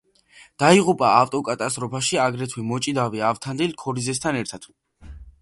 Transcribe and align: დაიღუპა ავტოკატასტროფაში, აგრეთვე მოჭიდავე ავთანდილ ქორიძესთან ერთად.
დაიღუპა 0.61 1.09
ავტოკატასტროფაში, 1.17 2.17
აგრეთვე 2.23 2.65
მოჭიდავე 2.71 3.23
ავთანდილ 3.29 3.77
ქორიძესთან 3.85 4.43
ერთად. 4.43 4.69